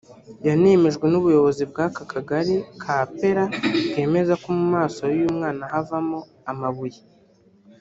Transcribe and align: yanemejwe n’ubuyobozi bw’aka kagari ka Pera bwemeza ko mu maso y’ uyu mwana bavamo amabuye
yanemejwe 0.47 1.05
n’ubuyobozi 1.09 1.63
bw’aka 1.71 2.01
kagari 2.13 2.55
ka 2.81 2.95
Pera 3.17 3.43
bwemeza 3.87 4.33
ko 4.41 4.47
mu 4.57 4.65
maso 4.75 5.01
y’ 5.13 5.15
uyu 5.19 5.35
mwana 5.37 5.61
bavamo 5.71 6.19
amabuye 6.51 6.99